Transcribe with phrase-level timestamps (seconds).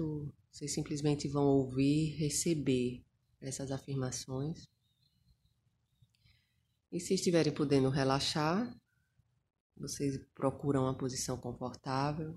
[0.00, 3.04] momento, vocês simplesmente vão ouvir, receber
[3.40, 4.68] essas afirmações.
[6.90, 8.76] E se estiverem podendo relaxar,
[9.76, 12.36] vocês procuram uma posição confortável,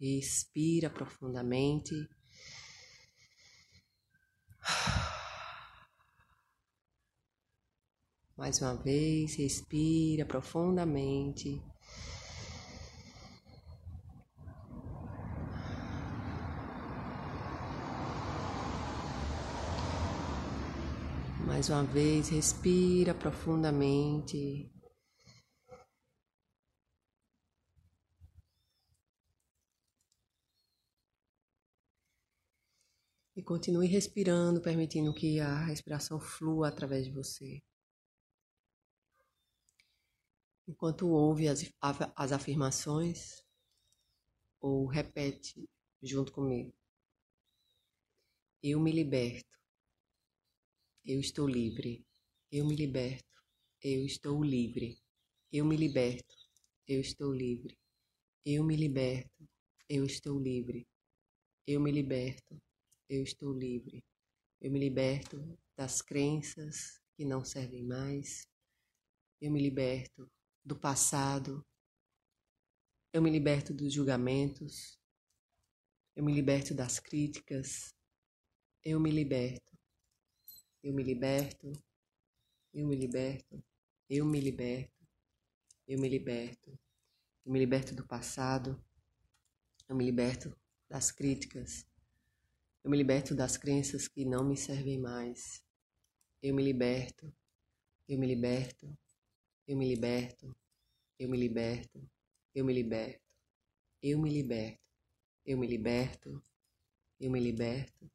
[0.00, 2.08] respira profundamente.
[8.36, 11.62] Mais uma vez, respira profundamente.
[21.60, 24.72] Mais uma vez, respira profundamente.
[33.36, 37.62] E continue respirando, permitindo que a respiração flua através de você.
[40.66, 41.70] Enquanto ouve as,
[42.16, 43.44] as afirmações,
[44.62, 45.68] ou repete
[46.02, 46.72] junto comigo.
[48.62, 49.59] Eu me liberto.
[51.04, 52.04] Eu estou livre.
[52.52, 53.24] Eu me liberto.
[53.82, 54.98] Eu estou livre.
[55.50, 56.34] Eu me liberto.
[56.86, 57.78] Eu estou livre.
[58.44, 59.48] Eu me liberto.
[59.88, 60.86] Eu estou livre.
[61.66, 62.60] Eu me liberto.
[63.08, 64.04] Eu estou livre.
[64.60, 68.46] Eu me liberto das crenças que não servem mais.
[69.40, 70.30] Eu me liberto
[70.62, 71.64] do passado.
[73.10, 75.00] Eu me liberto dos julgamentos.
[76.14, 77.94] Eu me liberto das críticas.
[78.84, 79.69] Eu me liberto.
[80.82, 81.72] Eu me liberto,
[82.72, 83.62] eu me liberto,
[84.08, 85.06] eu me liberto,
[85.86, 86.78] eu me liberto,
[87.44, 88.82] eu me liberto do passado,
[89.86, 90.56] eu me liberto
[90.88, 91.84] das críticas,
[92.82, 95.62] eu me liberto das crenças que não me servem mais.
[96.42, 97.30] Eu me liberto,
[98.08, 98.96] eu me liberto,
[99.68, 100.56] eu me liberto,
[101.18, 102.10] eu me liberto,
[102.54, 103.20] eu me liberto,
[104.02, 104.80] eu me liberto,
[105.44, 106.42] eu me liberto,
[107.20, 108.10] eu me liberto,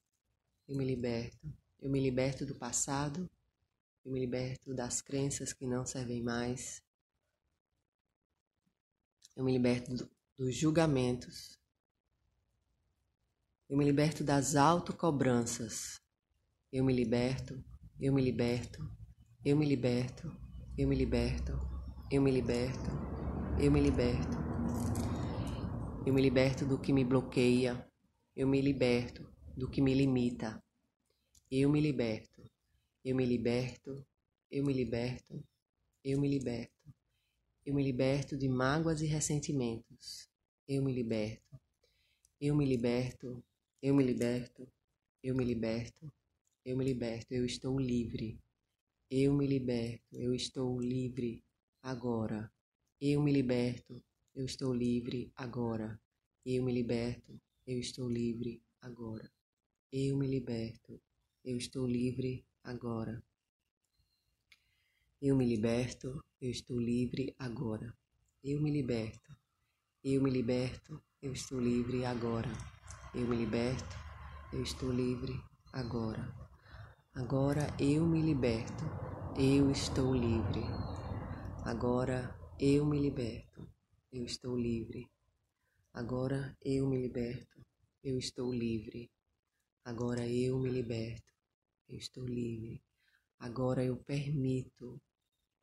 [0.67, 1.64] eu me liberto.
[1.85, 3.29] Eu me liberto do passado,
[4.03, 6.81] eu me liberto das crenças que não servem mais.
[9.35, 11.59] Eu me liberto do, dos julgamentos.
[13.69, 16.01] Eu me liberto das autocobranças.
[16.73, 17.63] Eu me liberto,
[17.99, 18.83] eu me liberto,
[19.45, 20.35] eu me liberto,
[20.75, 21.51] eu me liberto,
[22.09, 22.89] eu me liberto,
[23.59, 24.37] eu me liberto.
[26.03, 27.87] Eu me liberto do que me bloqueia.
[28.35, 30.64] Eu me liberto do que me limita.
[31.57, 32.43] Eu me liberto,
[33.01, 34.05] eu me liberto,
[34.51, 35.41] eu me liberto,
[36.03, 36.93] eu me liberto.
[37.65, 40.29] Eu me liberto de mágoas e ressentimentos.
[40.67, 41.57] Eu me liberto,
[42.41, 43.41] eu me liberto,
[43.81, 44.67] eu me liberto,
[45.23, 46.11] eu me liberto,
[46.65, 47.33] eu me liberto.
[47.33, 48.37] Eu estou livre.
[49.09, 51.41] Eu me liberto, eu estou livre
[51.81, 52.51] agora.
[52.99, 55.97] Eu me liberto, eu estou livre agora.
[56.45, 59.31] Eu me liberto, eu estou livre agora.
[59.89, 61.01] Eu me liberto,
[61.45, 63.21] eu estou livre agora.
[65.21, 67.95] Eu me liberto, eu estou livre agora.
[68.43, 69.31] Eu me liberto,
[70.03, 72.49] eu me liberto, eu estou livre agora.
[73.13, 73.95] Eu me liberto,
[74.51, 75.39] eu estou livre
[75.71, 76.33] agora.
[77.13, 78.83] Agora eu me liberto,
[79.37, 80.65] eu estou livre.
[81.63, 83.69] Agora eu me liberto,
[84.11, 85.07] eu estou livre.
[85.93, 87.61] Agora eu me liberto,
[88.03, 89.11] eu estou livre.
[89.85, 91.34] Agora eu me liberto,
[91.87, 92.83] eu estou livre.
[93.39, 95.01] Agora eu permito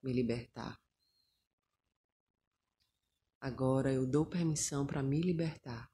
[0.03, 0.81] me libertar.
[3.41, 5.91] Agora eu dou permissão para me libertar.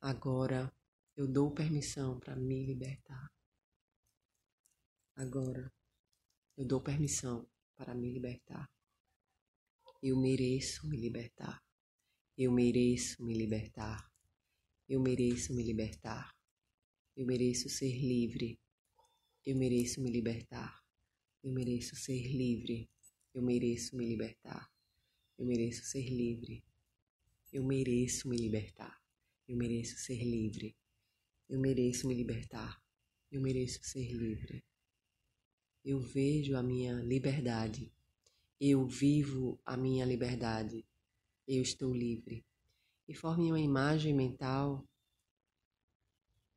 [0.00, 0.72] Agora
[1.16, 3.30] eu dou permissão para me libertar.
[5.16, 5.72] Agora
[6.56, 8.68] eu dou permissão para me libertar.
[10.02, 11.62] Eu mereço me libertar.
[12.36, 14.10] Eu mereço me libertar.
[14.88, 16.34] Eu mereço me libertar.
[17.16, 18.58] Eu mereço ser livre.
[19.46, 20.82] Eu mereço me libertar.
[21.44, 22.90] Eu mereço ser livre.
[23.32, 24.68] Eu mereço me libertar.
[25.38, 26.64] Eu mereço ser livre.
[27.52, 29.00] Eu mereço me libertar.
[29.46, 30.74] Eu mereço ser livre.
[31.48, 32.82] Eu mereço me libertar.
[33.30, 34.64] Eu mereço ser livre.
[35.84, 37.92] Eu vejo a minha liberdade.
[38.60, 40.84] Eu vivo a minha liberdade.
[41.46, 42.44] Eu estou livre.
[43.06, 44.84] E forme uma imagem mental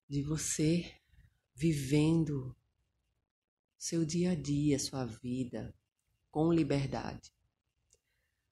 [0.07, 0.93] de você
[1.53, 2.55] vivendo
[3.77, 5.73] seu dia a dia, sua vida
[6.37, 7.33] com liberdade.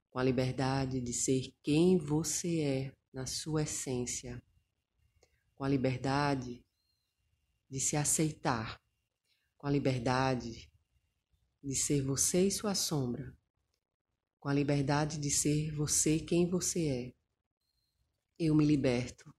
[0.10, 4.42] Com a liberdade de ser quem você é na sua essência.
[5.54, 6.66] Com a liberdade
[7.70, 8.82] de se aceitar.
[9.56, 10.68] Com a liberdade
[11.64, 13.38] de ser você e sua sombra.
[14.40, 17.14] Com a liberdade de ser você quem você é.
[18.40, 19.32] Eu me liberto,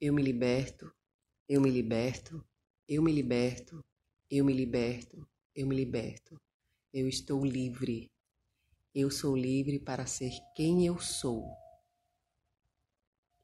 [0.00, 0.94] eu me liberto,
[1.52, 2.46] eu me liberto,
[2.86, 3.84] eu me liberto,
[4.30, 6.40] eu me liberto, eu me liberto.
[6.92, 8.08] Eu estou livre.
[8.94, 11.50] Eu sou livre para ser quem eu sou.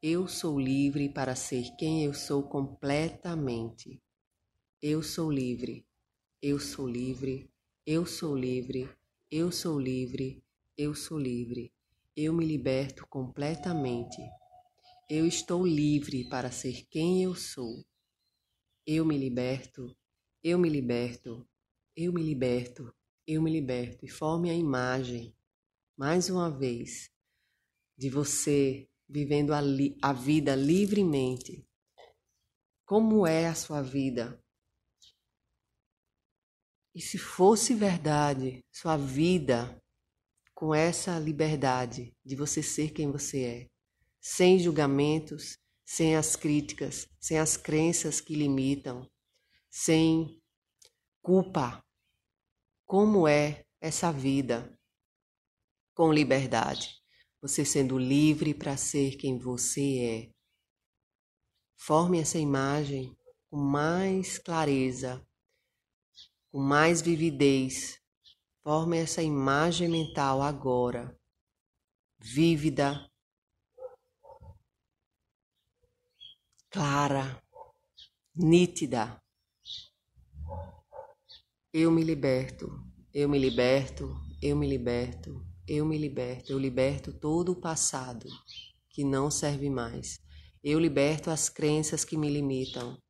[0.00, 4.00] Eu sou livre para ser quem eu sou completamente.
[4.80, 5.84] Eu sou livre.
[6.40, 7.50] Eu sou livre.
[7.84, 8.88] Eu sou livre.
[9.28, 10.44] Eu sou livre.
[10.78, 11.72] Eu sou livre.
[12.14, 14.22] Eu me liberto completamente.
[15.10, 17.84] Eu estou livre para ser quem eu sou.
[18.86, 19.96] Eu me liberto.
[20.42, 21.46] Eu me liberto.
[21.94, 22.94] Eu me liberto
[23.26, 25.34] eu me liberto e forme a imagem,
[25.96, 27.10] mais uma vez,
[27.98, 29.60] de você vivendo a,
[30.00, 31.66] a vida livremente.
[32.84, 34.40] Como é a sua vida?
[36.94, 39.82] E se fosse verdade sua vida
[40.54, 43.70] com essa liberdade de você ser quem você é,
[44.20, 49.08] sem julgamentos, sem as críticas, sem as crenças que limitam,
[49.70, 50.42] sem
[51.22, 51.82] culpa,
[52.84, 54.76] como é essa vida
[55.94, 57.00] com liberdade,
[57.40, 60.34] você sendo livre para ser quem você é.
[61.76, 63.16] Forme essa imagem
[63.48, 65.24] com mais clareza,
[66.50, 68.00] com mais vividez.
[68.62, 71.16] Forme essa imagem mental agora,
[72.18, 73.08] vívida,
[76.76, 77.42] clara,
[78.34, 79.18] nítida.
[81.72, 82.68] Eu me liberto,
[83.14, 88.28] eu me liberto, eu me liberto, eu me liberto, eu liberto todo o passado
[88.90, 90.20] que não serve mais.
[90.62, 93.02] Eu liberto as crenças que me limitam.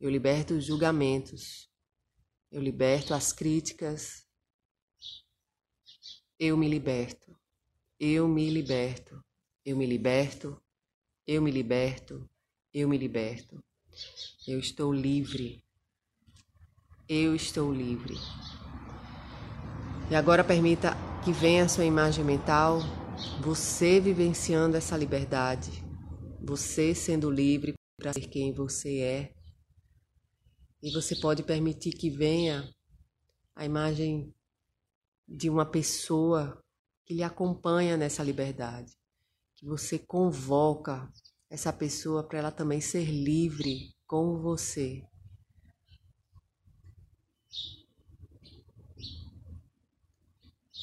[0.00, 1.68] Eu liberto os julgamentos.
[2.50, 4.26] Eu liberto as críticas.
[6.38, 7.38] Eu me liberto.
[7.98, 9.22] Eu me liberto.
[9.66, 10.58] Eu me liberto.
[11.26, 12.28] Eu me liberto.
[12.72, 13.62] Eu me liberto.
[14.46, 15.62] Eu estou livre.
[17.08, 18.14] Eu estou livre.
[20.10, 22.80] E agora permita que venha a sua imagem mental,
[23.40, 25.70] você vivenciando essa liberdade,
[26.40, 29.34] você sendo livre para ser quem você é.
[30.82, 32.68] E você pode permitir que venha
[33.54, 34.34] a imagem
[35.28, 36.60] de uma pessoa
[37.04, 38.92] que lhe acompanha nessa liberdade,
[39.62, 41.12] você convoca
[41.50, 45.02] essa pessoa para ela também ser livre como você.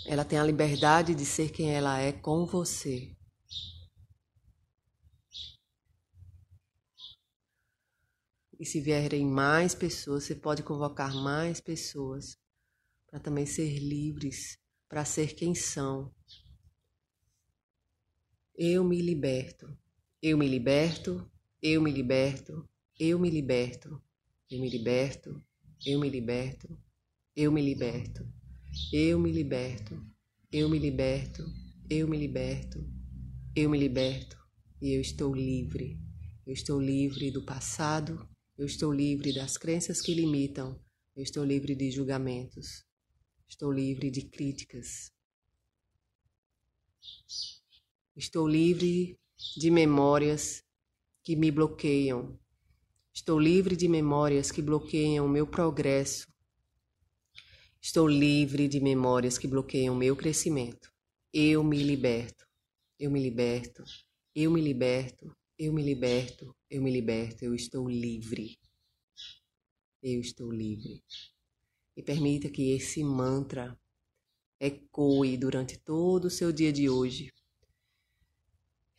[0.06, 3.16] Ela tem a liberdade de ser quem ela é com você.
[8.60, 12.38] E se vierem mais pessoas, você pode convocar mais pessoas
[13.08, 14.58] para também ser livres,
[14.90, 16.12] para ser quem são.
[18.57, 19.77] Eu me liberto.
[20.21, 21.30] Eu me liberto.
[21.62, 22.68] Eu me liberto.
[23.00, 24.01] Eu me liberto.
[24.50, 25.44] Eu me liberto.
[25.86, 26.77] Eu me liberto.
[27.36, 28.38] Eu me liberto.
[28.92, 29.95] Eu me liberto,
[30.51, 31.44] eu me liberto,
[31.89, 32.86] eu me liberto,
[33.56, 34.38] eu me liberto
[34.81, 36.00] e eu estou livre.
[36.45, 40.80] Eu estou livre do passado, eu estou livre das crenças que limitam,
[41.15, 42.86] eu estou livre de julgamentos,
[43.50, 45.12] estou livre de críticas.
[48.18, 49.18] Estou livre
[49.56, 50.64] de memórias
[51.24, 52.38] que me bloqueiam.
[53.14, 56.28] Estou livre de memórias que bloqueiam o meu progresso,
[57.88, 60.92] Estou livre de memórias que bloqueiam o meu crescimento.
[61.31, 62.45] Eu me liberto.
[63.00, 63.83] Eu me liberto.
[64.36, 65.33] Eu me liberto.
[65.57, 66.54] Eu me liberto.
[66.69, 67.45] Eu me liberto.
[67.45, 68.59] Eu estou livre.
[70.04, 71.02] Eu estou livre.
[71.95, 73.80] E permita que esse mantra
[74.59, 77.31] ecoe durante todo o seu dia de hoje,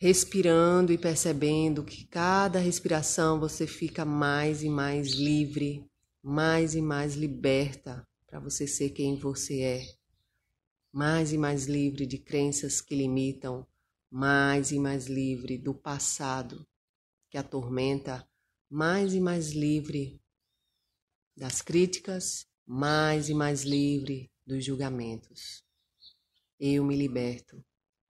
[0.01, 5.85] respirando e percebendo que cada respiração você fica mais e mais livre,
[6.23, 9.85] mais e mais liberta para você ser quem você é,
[10.89, 13.67] mais e mais livre de crenças que limitam,
[14.09, 16.65] mais e mais livre do passado
[17.29, 18.25] que atormenta,
[18.69, 20.17] mais e mais livre
[21.35, 25.61] das críticas, mais e mais livre dos julgamentos.
[26.57, 27.63] Eu me liberto,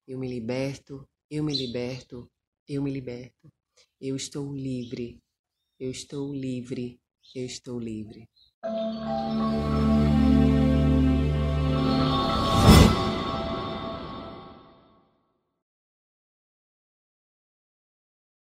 [0.07, 2.29] eu me liberto, eu me liberto,
[2.67, 3.51] eu me liberto.
[4.01, 5.21] Eu estou livre,
[5.79, 6.99] eu estou livre,
[7.35, 8.27] eu estou livre.